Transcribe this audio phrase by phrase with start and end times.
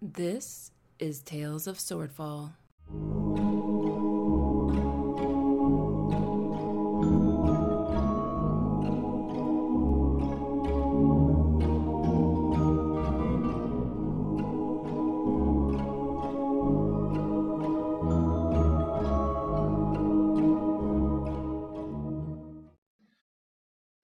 [0.00, 0.70] This
[1.00, 2.52] is Tales of Swordfall.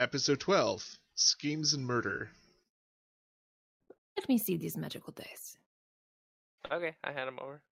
[0.01, 2.31] Episode 12 Schemes and Murder.
[4.17, 5.57] Let me see these magical dice.
[6.75, 7.62] Okay, I had them over.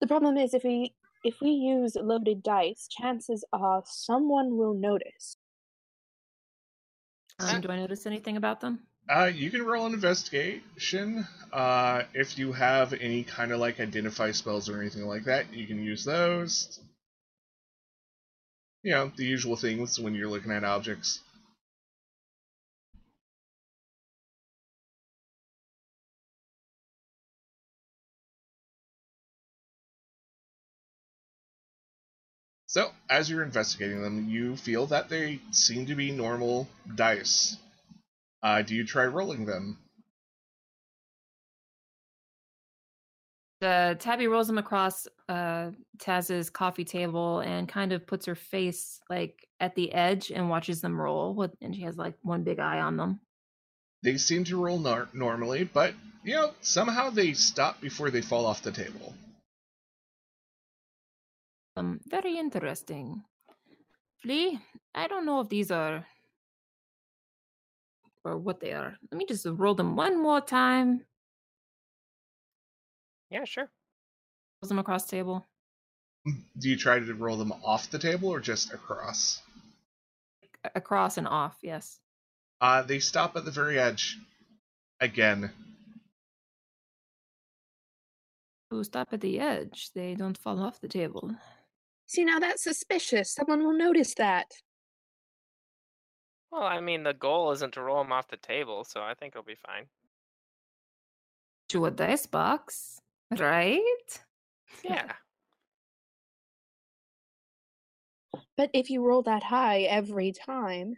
[0.00, 5.36] The problem is if we if we use loaded dice, chances are someone will notice.
[7.38, 8.86] Um, do I notice anything about them?
[9.08, 11.26] Uh, you can roll an investigation.
[11.52, 15.66] Uh, if you have any kind of like identify spells or anything like that, you
[15.66, 16.80] can use those.
[18.82, 21.20] You know, the usual things when you're looking at objects.
[32.74, 37.56] So, as you're investigating them, you feel that they seem to be normal dice.
[38.42, 39.78] Uh, do you try rolling them?
[43.62, 48.98] Uh, Tabby rolls them across uh, Taz's coffee table and kind of puts her face
[49.08, 51.32] like at the edge and watches them roll.
[51.32, 53.20] With, and she has like one big eye on them.
[54.02, 58.44] They seem to roll nor- normally, but you know somehow they stop before they fall
[58.44, 59.14] off the table.
[61.76, 63.24] Um, very interesting.
[64.22, 64.60] Flea,
[64.94, 66.06] I don't know if these are
[68.24, 68.96] or what they are.
[69.10, 71.04] Let me just roll them one more time.
[73.30, 73.68] Yeah, sure.
[74.62, 75.46] Rolls them across the table.
[76.58, 79.42] Do you try to roll them off the table or just across?
[80.74, 82.00] Across and off, yes.
[82.60, 84.18] Uh, they stop at the very edge.
[85.00, 85.50] Again.
[88.70, 89.90] Who stop at the edge?
[89.94, 91.34] They don't fall off the table.
[92.14, 93.32] See now that's suspicious.
[93.32, 94.52] Someone will notice that.
[96.52, 99.34] Well, I mean, the goal isn't to roll him off the table, so I think
[99.34, 99.86] he'll be fine.
[101.70, 103.00] To a dice box,
[103.36, 103.80] right?
[104.84, 105.12] Yeah.
[108.56, 110.96] But if you roll that high every time,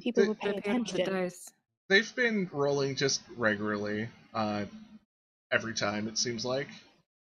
[0.00, 1.14] people They- will pay Depend on the attention.
[1.14, 1.52] dice.
[1.88, 4.64] They've been rolling just regularly, uh,
[5.52, 6.68] every time it seems like.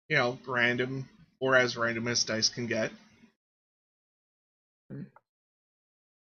[0.09, 1.07] You know, random
[1.43, 2.89] or as random as dice can get.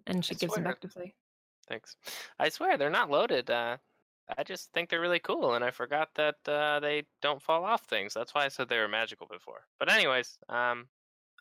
[0.04, 1.14] And she I gives them back to Flea.
[1.68, 1.94] Thanks.
[2.40, 3.48] I swear they're not loaded.
[3.48, 3.76] Uh,
[4.36, 7.84] I just think they're really cool, and I forgot that uh, they don't fall off
[7.84, 8.14] things.
[8.14, 9.60] That's why I said they were magical before.
[9.78, 10.88] But anyways, um,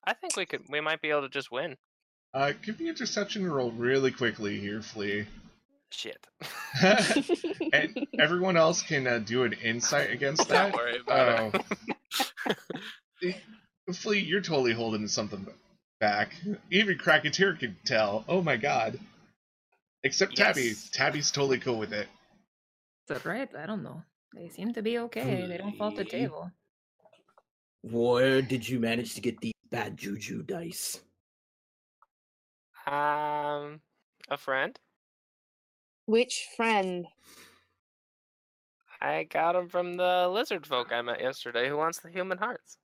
[0.06, 1.75] I think we could, we might be able to just win.
[2.36, 5.25] Uh, give me a deception roll really quickly here, Flea.
[5.90, 6.28] Shit.
[7.74, 10.72] and everyone else can uh, do an insight against that.
[10.72, 11.59] Don't worry about Oh.
[13.24, 13.36] it.
[13.94, 15.46] Flea, you're totally holding something
[16.00, 16.34] back.
[16.72, 18.25] Even Cracketeer can tell.
[18.28, 19.00] Oh my god.
[20.03, 20.63] Except Tabby.
[20.63, 20.90] Yes.
[20.91, 22.07] Tabby's totally cool with it.
[23.09, 23.50] Is that right?
[23.57, 24.01] I don't know.
[24.35, 25.46] They seem to be okay.
[25.47, 26.51] They don't fall off the table.
[27.84, 31.01] Where did you manage to get these bad juju dice?
[32.88, 33.81] um,
[34.30, 34.80] a friend.
[36.06, 37.06] Which friend?
[39.01, 42.78] I got them from the lizard folk I met yesterday who wants the human hearts.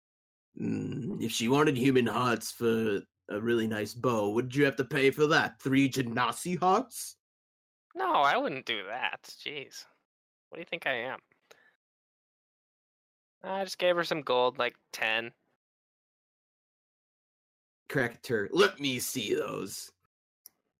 [0.59, 4.85] Mm, if she wanted human hearts for a really nice bow, would you have to
[4.85, 5.59] pay for that?
[5.59, 7.17] Three Genasi hearts?
[7.95, 9.23] No, I wouldn't do that.
[9.45, 9.85] Jeez.
[10.49, 11.19] What do you think I am?
[13.43, 15.31] I just gave her some gold, like 10.
[17.87, 19.91] Correct Cracketer, let me see those.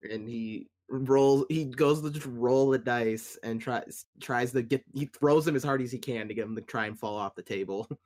[0.10, 1.46] And he rolls.
[1.50, 4.84] He goes to just roll the dice and tries tries to get.
[4.94, 7.18] He throws them as hard as he can to get them to try and fall
[7.18, 7.88] off the table.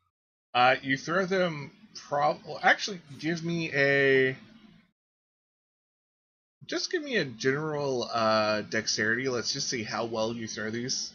[0.56, 1.70] Uh, you throw them.
[1.96, 4.36] Prob- well, actually, give me a.
[6.66, 9.28] Just give me a general uh, dexterity.
[9.28, 11.12] Let's just see how well you throw these.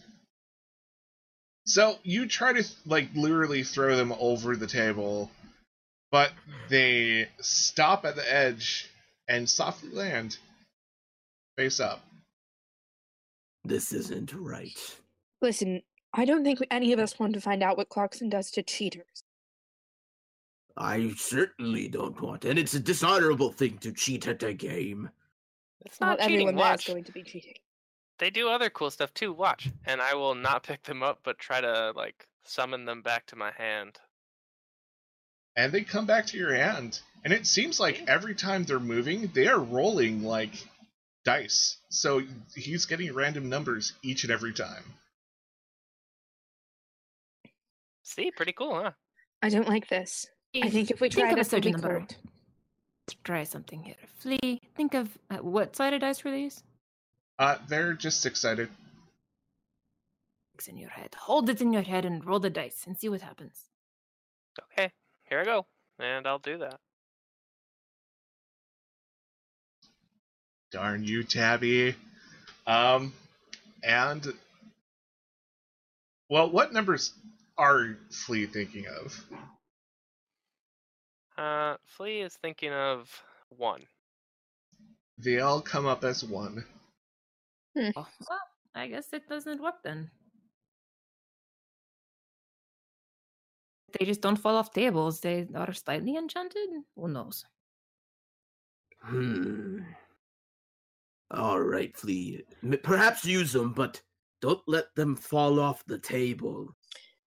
[1.66, 5.31] So you try to like literally throw them over the table,
[6.10, 6.32] but
[6.69, 8.90] they stop at the edge
[9.28, 10.37] and softly land
[11.56, 12.04] face up.
[13.64, 14.78] This isn't right.
[15.40, 15.82] Listen,
[16.12, 19.24] I don't think any of us want to find out what Clarkson does to cheaters.
[20.76, 25.11] I certainly don't want, and it's a dishonorable thing to cheat at a game.
[25.85, 26.49] It's Not not cheating.
[26.49, 26.87] everyone there is Watch.
[26.87, 27.55] going to be cheating.
[28.19, 29.32] They do other cool stuff too.
[29.32, 29.71] Watch.
[29.85, 33.37] And I will not pick them up, but try to, like, summon them back to
[33.37, 33.99] my hand.
[35.56, 37.00] and they come back to your hand.
[37.25, 40.67] And it seems like every time they're moving, they are rolling like
[41.25, 41.79] dice.
[41.91, 42.23] So
[42.55, 44.85] he's getting random numbers each and every time.
[48.03, 48.93] See, pretty cool, huh?
[49.43, 50.26] I don't like this.
[50.62, 51.88] I think if we Think try of a this, certain number.
[51.88, 52.16] correct.
[53.06, 53.96] Let's try something here.
[54.18, 56.62] Flea, think of uh, what sided dice were these?
[57.38, 58.68] Uh, they're just excited.
[60.54, 61.14] It's in your head.
[61.18, 63.68] Hold it in your head and roll the dice and see what happens.
[64.72, 64.92] Okay,
[65.28, 65.66] here I go,
[65.98, 66.78] and I'll do that.
[70.70, 71.94] Darn you, Tabby.
[72.66, 73.12] Um,
[73.82, 74.24] and
[76.30, 77.12] well, what numbers
[77.58, 79.24] are Flea thinking of?
[81.36, 83.10] Uh, Flea is thinking of
[83.48, 83.82] one.
[85.19, 86.64] They all come up as one.
[87.76, 88.40] Oh, well,
[88.75, 90.10] I guess it doesn't work then.
[93.98, 95.20] They just don't fall off tables.
[95.20, 96.69] They are slightly enchanted.
[96.96, 97.44] Who knows?
[99.00, 99.80] Hmm.
[101.30, 102.44] All right, Flea.
[102.82, 104.00] Perhaps use them, but
[104.40, 106.75] don't let them fall off the table.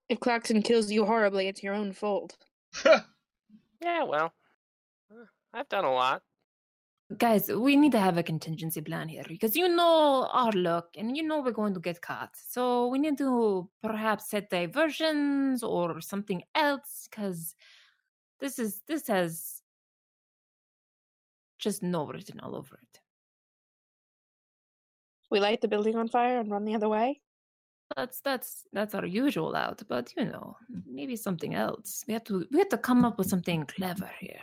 [0.10, 2.38] If Clarkson kills you horribly, it's your own fault.
[3.82, 4.34] Yeah, well,
[5.12, 6.22] uh, I've done a lot.
[7.18, 11.16] Guys, we need to have a contingency plan here because you know our luck and
[11.16, 12.36] you know we're going to get caught.
[12.36, 17.56] So we need to perhaps set diversions or something else because
[18.42, 19.62] this is this has
[21.60, 23.00] just no written all over it.
[25.32, 27.22] We light the building on fire and run the other way.
[27.96, 32.04] That's that's that's our usual out, but you know, maybe something else.
[32.08, 34.42] We have to we have to come up with something clever here.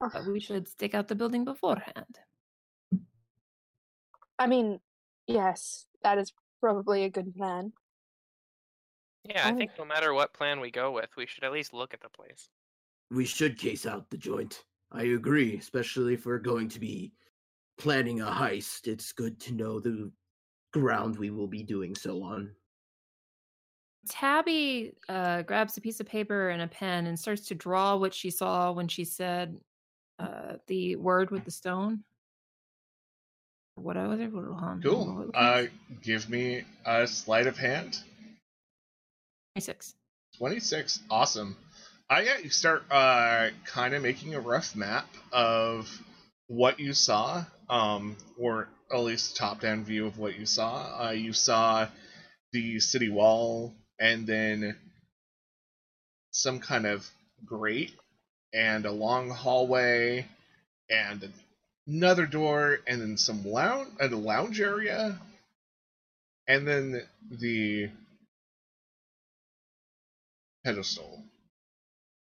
[0.00, 2.18] But we should stake out the building beforehand.
[4.38, 4.80] I mean,
[5.26, 7.72] yes, that is probably a good plan.
[9.24, 11.94] Yeah, I think no matter what plan we go with, we should at least look
[11.94, 12.50] at the place.
[13.10, 14.64] We should case out the joint.
[14.92, 17.14] I agree, especially if we're going to be
[17.78, 18.86] planning a heist.
[18.86, 20.10] It's good to know the
[20.72, 22.50] ground we will be doing so on.
[24.08, 28.12] Tabby uh, grabs a piece of paper and a pen and starts to draw what
[28.12, 29.58] she saw when she said
[30.18, 32.04] uh, the word with the stone.
[33.76, 34.30] What was it?
[34.82, 35.30] Cool.
[35.34, 35.64] Uh,
[36.02, 37.98] give me a sleight of hand.
[39.54, 39.94] 26.
[40.38, 41.00] 26.
[41.10, 41.56] Awesome.
[42.08, 45.90] Uh, yeah, you start uh, kind of making a rough map of
[46.48, 51.06] what you saw, um, or at least top down view of what you saw.
[51.08, 51.88] Uh, you saw
[52.52, 54.76] the city wall, and then
[56.30, 57.08] some kind of
[57.44, 57.92] grate,
[58.52, 60.26] and a long hallway,
[60.90, 61.32] and
[61.86, 65.18] another door, and then some lounge, a lounge area,
[66.46, 67.88] and then the
[70.64, 71.22] pedestal.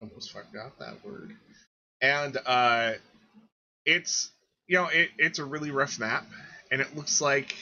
[0.00, 1.34] Almost out that word.
[2.02, 2.92] And uh
[3.86, 4.30] it's
[4.66, 6.26] you know, it, it's a really rough map,
[6.70, 7.54] and it looks like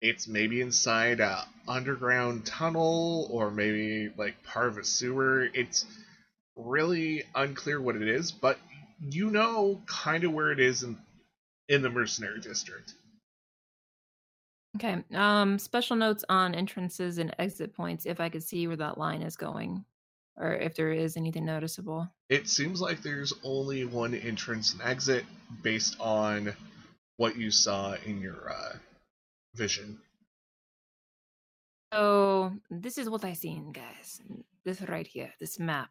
[0.00, 5.48] it's maybe inside a underground tunnel or maybe like part of a sewer.
[5.54, 5.86] It's
[6.56, 8.58] really unclear what it is, but
[9.00, 10.98] you know kind of where it is in
[11.68, 12.94] in the mercenary district.
[14.76, 15.04] Okay.
[15.12, 19.22] Um, special notes on entrances and exit points if I could see where that line
[19.22, 19.84] is going,
[20.36, 22.08] or if there is anything noticeable.
[22.28, 25.24] It seems like there's only one entrance and exit
[25.62, 26.54] based on
[27.16, 28.76] what you saw in your uh,
[29.54, 29.98] vision.
[31.92, 34.20] So this is what I seen, guys.
[34.64, 35.90] This right here, this map.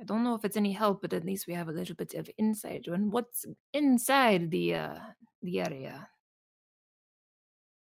[0.00, 2.14] I don't know if it's any help, but at least we have a little bit
[2.14, 4.98] of insight on what's inside the uh
[5.42, 6.08] the area.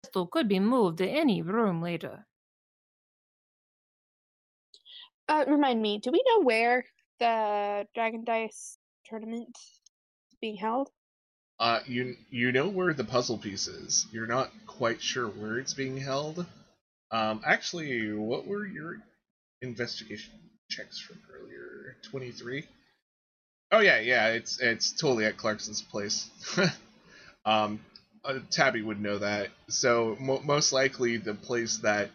[0.02, 2.26] Crystal could be moved to any room later.
[5.28, 6.84] Uh, remind me, do we know where
[7.18, 9.56] the Dragon Dice tournament
[10.30, 10.88] is being held?
[11.58, 14.06] Uh, you you know where the puzzle piece is.
[14.12, 16.44] You're not quite sure where it's being held.
[17.10, 18.98] Um, actually, what were your
[19.62, 20.32] investigation
[20.68, 21.96] checks from earlier?
[22.10, 22.66] Twenty three.
[23.72, 24.28] Oh yeah, yeah.
[24.28, 26.30] It's it's totally at Clarkson's place.
[27.46, 27.80] um,
[28.24, 29.48] uh, Tabby would know that.
[29.68, 32.10] So mo- most likely, the place that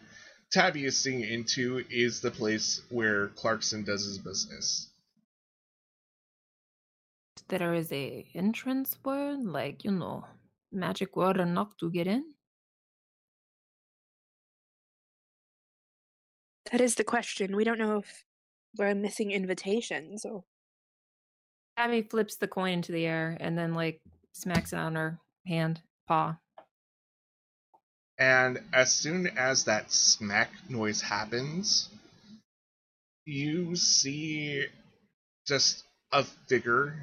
[0.52, 4.88] Tabby is seeing into is the place where Clarkson does his business.
[7.48, 10.26] There is a entrance word, like you know,
[10.70, 12.34] magic word or knock to get in.
[16.70, 17.56] That is the question.
[17.56, 18.24] We don't know if
[18.76, 20.44] we're missing invitations or.
[21.78, 25.80] Abby flips the coin into the air and then like smacks it on her hand
[26.06, 26.36] paw.
[28.22, 31.88] And as soon as that smack noise happens,
[33.24, 34.64] you see
[35.44, 36.94] just a figure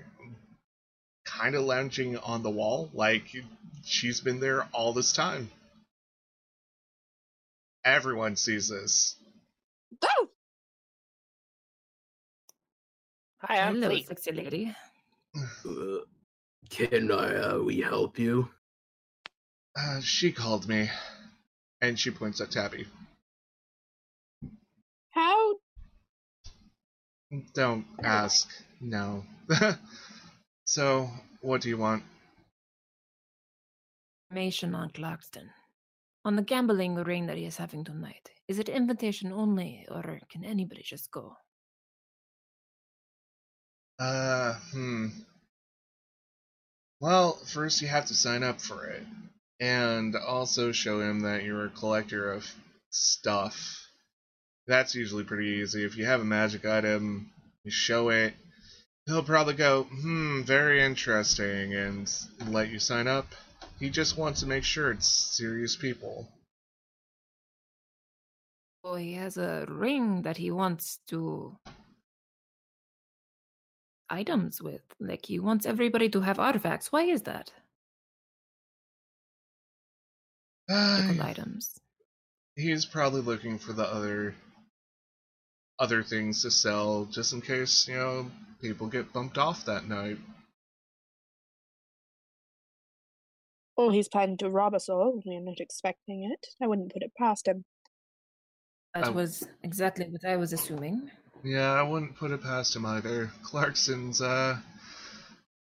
[1.25, 3.35] kind of lounging on the wall, like
[3.83, 5.51] she's been there all this time.
[7.83, 9.17] Everyone sees this.
[10.01, 10.29] Oh,
[13.41, 14.07] Hi, I'm Hello, Fleet.
[14.07, 14.73] sexy lady.
[15.35, 15.97] Uh,
[16.69, 18.47] can I, uh, we help you?
[19.77, 20.89] Uh, she called me,
[21.81, 22.87] and she points at Tabby.
[25.11, 25.55] how?
[27.53, 28.49] Don't ask.
[28.81, 29.23] No.
[30.65, 31.09] so,
[31.41, 32.03] what do you want?
[34.29, 35.49] Information on Clarkson.
[36.25, 38.31] On the gambling ring that he is having tonight.
[38.47, 41.35] Is it invitation only, or can anybody just go?
[43.99, 45.07] Uh, hmm.
[46.99, 49.03] Well, first you have to sign up for it.
[49.59, 52.49] And also show him that you're a collector of
[52.91, 53.87] stuff.
[54.67, 55.83] That's usually pretty easy.
[55.83, 57.31] If you have a magic item,
[57.63, 58.33] you show it,
[59.05, 62.11] he'll probably go, hmm, very interesting, and
[62.47, 63.27] let you sign up.
[63.79, 66.27] He just wants to make sure it's serious people.
[68.83, 71.57] Oh, he has a ring that he wants to
[74.09, 74.81] items with.
[74.99, 76.91] Like he wants everybody to have artifacts.
[76.91, 77.51] Why is that?
[80.69, 81.79] Magical Uh, items.
[82.55, 84.35] he's probably looking for the other
[85.79, 88.29] other things to sell just in case, you know,
[88.61, 90.17] people get bumped off that night.
[93.77, 95.21] Well, he's planning to rob us all.
[95.25, 96.47] We're not expecting it.
[96.61, 97.63] I wouldn't put it past him.
[98.93, 101.09] That Um, was exactly what I was assuming.
[101.45, 103.31] Yeah, I wouldn't put it past him either.
[103.43, 104.59] Clarkson's uh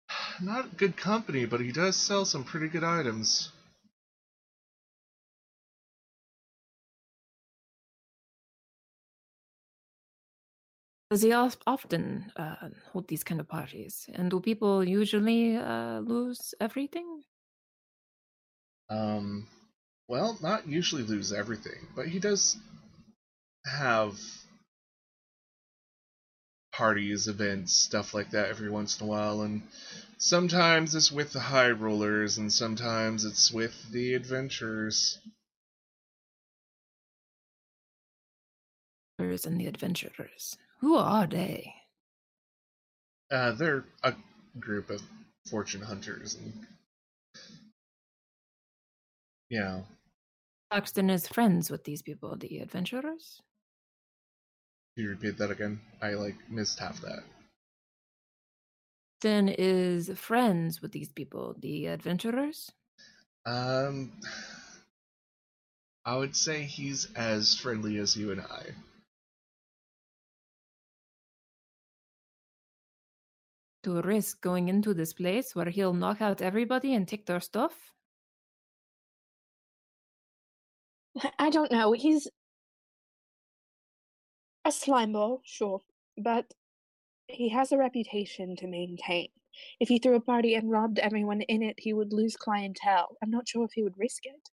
[0.40, 3.50] not good company, but he does sell some pretty good items.
[11.10, 14.08] Does he often uh, hold these kind of parties?
[14.12, 17.22] And do people usually uh, lose everything?
[18.88, 19.46] Um
[20.08, 22.56] well, not usually lose everything, but he does
[23.66, 24.16] have
[26.72, 29.62] parties, events, stuff like that every once in a while, and
[30.18, 35.18] sometimes it's with the high rollers, and sometimes it's with the adventurers.
[39.18, 40.56] And the adventurers.
[40.80, 41.74] Who are they?
[43.30, 44.14] Uh, they're a
[44.60, 45.02] group of
[45.48, 46.66] fortune hunters, and
[49.48, 49.84] you know,
[50.70, 53.40] Clarkson is friends with these people, the adventurers.
[54.94, 55.80] Can you repeat that again?
[56.00, 57.20] I like missed half that.
[59.20, 62.70] Then is friends with these people, the adventurers.
[63.44, 64.12] Um,
[66.04, 68.66] I would say he's as friendly as you and I.
[73.86, 77.92] To risk going into this place where he'll knock out everybody and take their stuff.
[81.38, 81.92] I don't know.
[81.92, 82.26] He's
[84.64, 85.82] a slime ball, sure,
[86.18, 86.52] but
[87.28, 89.28] he has a reputation to maintain.
[89.78, 93.16] If he threw a party and robbed everyone in it, he would lose clientele.
[93.22, 94.50] I'm not sure if he would risk it.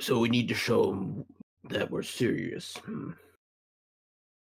[0.00, 1.26] So we need to show him
[1.68, 2.78] that we're serious.
[2.78, 3.10] Hmm.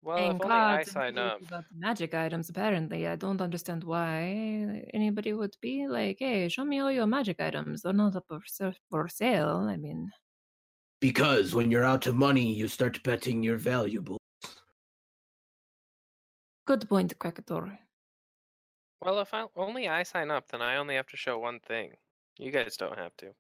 [0.02, 1.42] Well, Playing if only I sign up.
[1.42, 3.06] about the magic items, apparently.
[3.08, 7.82] I don't understand why anybody would be like, hey, show me all your magic items.
[7.82, 8.40] They're not up for,
[8.90, 9.68] for sale.
[9.70, 10.10] I mean,
[11.02, 14.20] Because when you're out of money, you start betting your valuables.
[16.66, 17.78] good point, Krakator.
[19.02, 21.94] Well, if I, only I sign up, then I only have to show one thing.
[22.38, 23.34] You guys don't have to.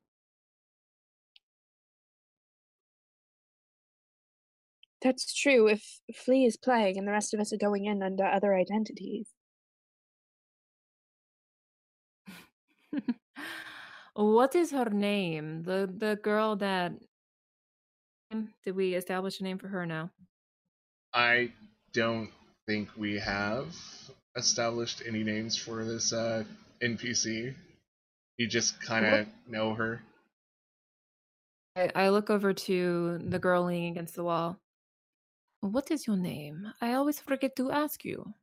[5.01, 8.25] That's true if Flea is playing and the rest of us are going in under
[8.25, 9.29] other identities.
[14.13, 15.63] what is her name?
[15.63, 16.93] The the girl that
[18.63, 20.11] did we establish a name for her now?
[21.13, 21.51] I
[21.93, 22.29] don't
[22.67, 23.73] think we have
[24.35, 26.43] established any names for this uh,
[26.83, 27.55] NPC.
[28.37, 30.01] You just kind of know her.
[31.75, 34.59] I, I look over to the girl leaning against the wall.
[35.61, 36.73] What is your name?
[36.81, 38.33] I always forget to ask you.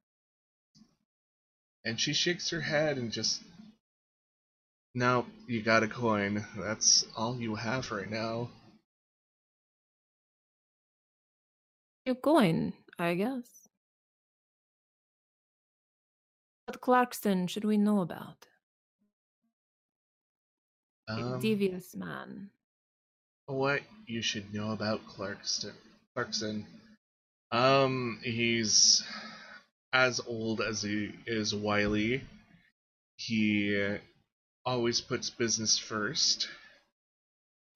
[1.87, 3.43] And she shakes her head and just.
[4.95, 6.45] No, you got a coin.
[6.57, 8.51] That's all you have right now.
[12.07, 13.69] You're going, I guess.
[16.67, 18.47] What Clarkson should we know about?
[21.17, 22.51] A Um, devious man.
[23.47, 25.75] what you should know about Clarkston.
[26.15, 26.67] Clarkson.
[27.51, 29.03] Um, he's
[29.93, 32.23] as old as he is wily.
[33.17, 33.99] He
[34.65, 36.49] always puts business first.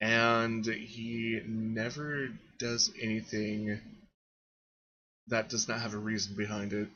[0.01, 3.79] and he never does anything
[5.27, 6.89] that does not have a reason behind it.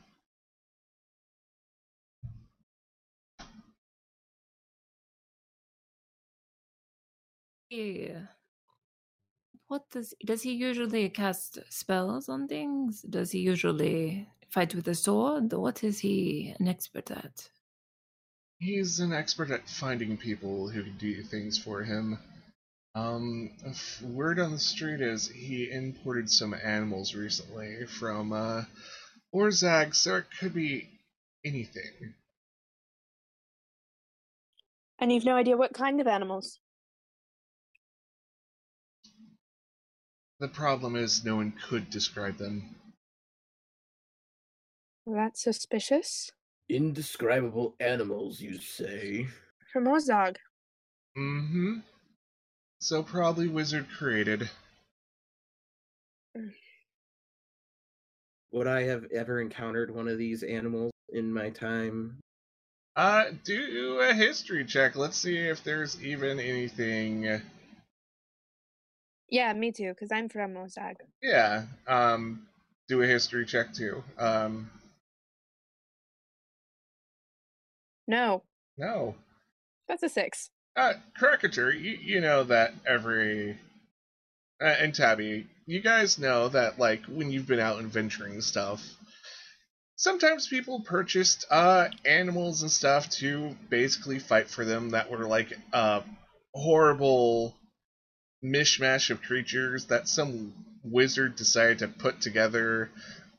[7.70, 8.26] Yeah.
[9.68, 13.02] What does does he usually cast spells on things?
[13.02, 15.52] Does he usually fight with a sword?
[15.52, 17.48] What is he an expert at?
[18.58, 22.18] He's an expert at finding people who can do things for him.
[22.94, 23.50] Um,
[24.02, 28.62] word on the street is he imported some animals recently from uh,
[29.34, 30.88] Orzog, so it could be
[31.44, 32.14] anything.
[34.98, 36.58] And you've no idea what kind of animals.
[40.38, 42.74] The problem is no one could describe them.
[45.06, 46.30] That's suspicious.
[46.68, 49.28] Indescribable animals, you say?
[49.72, 50.36] From Orzog.
[51.16, 51.76] Mm-hmm.
[52.80, 54.50] So probably wizard created.
[58.52, 62.18] Would I have ever encountered one of these animals in my time?
[62.94, 64.96] Uh, do a history check.
[64.96, 67.40] Let's see if there's even anything.
[69.28, 70.94] Yeah, me too, because I'm from Orzog.
[71.22, 71.64] Yeah.
[71.86, 72.46] Um,
[72.88, 74.02] do a history check too.
[74.18, 74.70] Um,
[78.08, 78.42] No,
[78.78, 79.16] no.
[79.88, 80.50] that's a six.
[80.76, 83.58] Uh, Crackature, you, you know that every.
[84.62, 88.82] Uh, and Tabby, you guys know that, like, when you've been out adventuring and stuff,
[89.96, 95.52] sometimes people purchased, uh, animals and stuff to basically fight for them that were, like,
[95.72, 96.02] uh,
[96.54, 97.55] horrible
[98.52, 102.90] mishmash of creatures that some wizard decided to put together.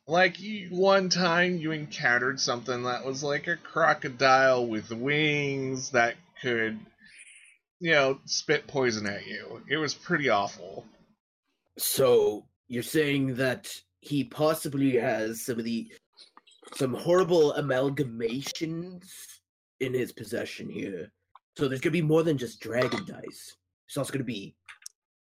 [0.07, 0.37] Like,
[0.69, 6.79] one time you encountered something that was like a crocodile with wings that could
[7.79, 9.61] you know, spit poison at you.
[9.69, 10.85] It was pretty awful.
[11.77, 15.91] So you're saying that he possibly has some of the
[16.75, 19.05] some horrible amalgamations
[19.79, 21.12] in his possession here.
[21.58, 23.55] So there's gonna be more than just dragon dice.
[23.88, 24.55] There's also gonna be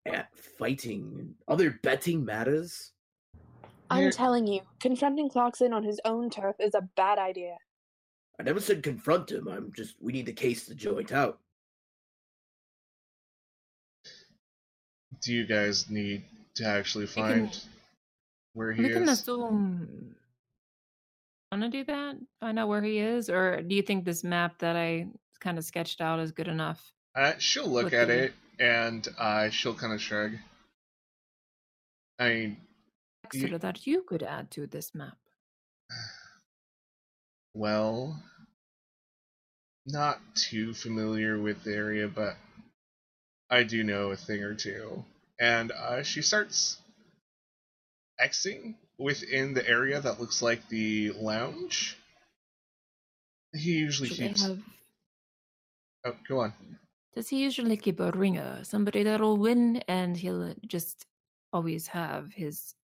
[0.05, 2.91] at fighting and other betting matters.
[3.89, 7.57] I'm Here- telling you, confronting Clarkson on his own turf is a bad idea.
[8.39, 9.47] I never said confront him.
[9.47, 11.39] I'm just we need to case the joint out.
[15.21, 16.23] Do you guys need
[16.55, 17.63] to actually can- find
[18.53, 19.19] where he we can is?
[19.21, 20.15] assume.
[21.51, 22.15] Want to do that?
[22.39, 25.07] Find out where he is, or do you think this map that I
[25.39, 26.93] kind of sketched out is good enough?
[27.15, 30.33] Uh, she'll look at do you- it and uh, she'll kind of shrug.
[32.19, 32.57] I mean,
[33.33, 35.17] You- Extra that you could add to this map.
[37.53, 38.21] well,
[39.85, 42.35] not too familiar with the area, but
[43.49, 45.03] I do know a thing or two.
[45.39, 46.77] And uh, she starts
[48.21, 51.97] Xing within the area that looks like the lounge.
[53.53, 54.41] He usually Should keeps.
[54.43, 54.59] have-
[56.05, 56.53] Oh, go on.
[57.13, 61.05] Does he usually keep a ringer, somebody that'll win, and he'll just
[61.51, 62.75] always have his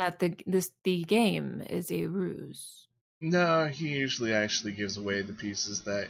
[0.00, 2.86] that the this the game is a ruse.
[3.20, 6.08] No, he usually actually gives away the pieces that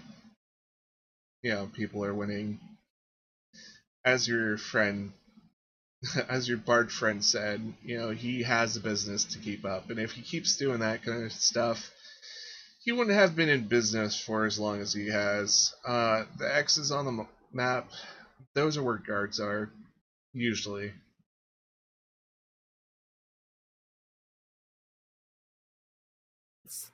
[1.42, 2.60] you know people are winning.
[4.04, 5.12] As your friend,
[6.28, 9.98] as your bard friend said, you know he has a business to keep up, and
[9.98, 11.90] if he keeps doing that kind of stuff,
[12.80, 15.74] he wouldn't have been in business for as long as he has.
[15.86, 17.90] Uh, the X's on the m- map,
[18.54, 19.70] those are where guards are,
[20.32, 20.92] usually.
[26.64, 26.90] It's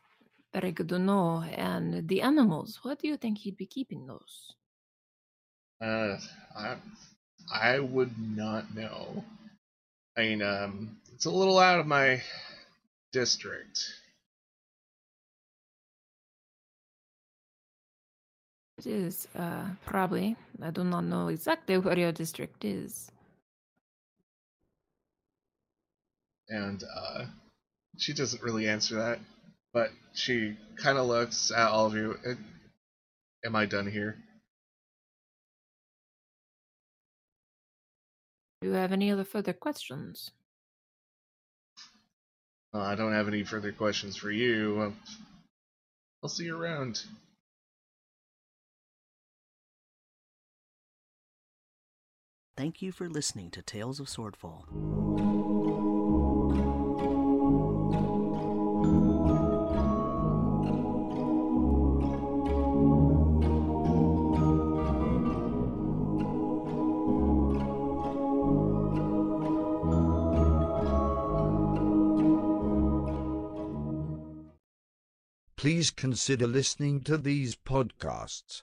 [0.53, 1.43] very good to know.
[1.43, 4.55] And the animals, what do you think he'd be keeping those?
[5.81, 6.19] Uh,
[6.57, 6.77] I,
[7.53, 9.25] I would not know.
[10.17, 12.23] I mean, um, it's a little out of my
[13.13, 13.85] district.
[18.87, 20.37] It is, uh, probably.
[20.63, 23.11] I do not know exactly where your district is.
[26.49, 27.27] And, uh,
[27.99, 29.19] she doesn't really answer that,
[29.73, 32.17] but she kind of looks at all of you.
[32.25, 32.35] "Uh,
[33.45, 34.17] Am I done here?
[38.61, 40.31] Do you have any other further questions?
[42.73, 44.95] Uh, I don't have any further questions for you.
[46.23, 47.05] I'll see you around.
[52.57, 54.65] Thank you for listening to Tales of Swordfall.
[75.67, 78.63] please consider listening to these podcasts.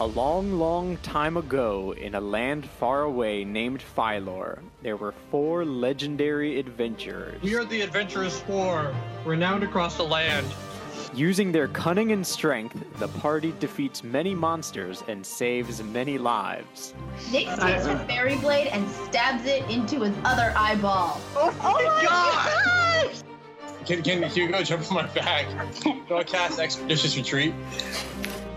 [0.00, 5.64] A long, long time ago, in a land far away named Phylor, there were four
[5.64, 7.42] legendary adventurers.
[7.42, 10.46] We are the Adventurous Four, renowned across the land.
[11.14, 16.94] Using their cunning and strength, the party defeats many monsters and saves many lives.
[17.32, 21.20] Nick takes her fairy blade and stabs it into his other eyeball.
[21.34, 23.12] Oh, oh my god!
[23.84, 25.46] Can, can, can you go jump on my back?
[25.82, 27.52] Do I cast Expeditious Retreat?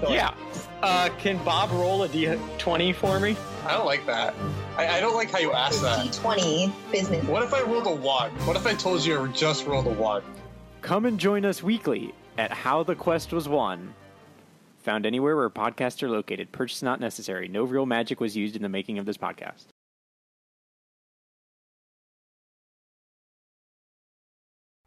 [0.08, 0.34] Yeah.
[0.82, 3.36] Uh, can Bob roll a d20 for me?
[3.66, 4.34] I don't like that.
[4.78, 6.06] I, I don't like how you ask that.
[6.08, 7.24] D20 business.
[7.26, 8.32] What if I rolled a one?
[8.48, 10.24] What if I told you I just rolled a one?
[10.82, 13.94] Come and join us weekly at How the Quest Was Won.
[14.80, 16.52] Found anywhere where podcasts are located.
[16.52, 17.48] Purchase not necessary.
[17.48, 19.68] No real magic was used in the making of this podcast.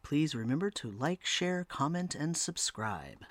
[0.03, 3.23] Please remember to like, share, comment, and subscribe.